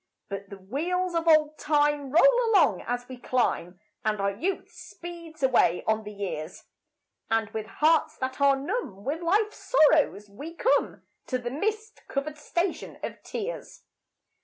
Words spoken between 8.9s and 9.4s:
with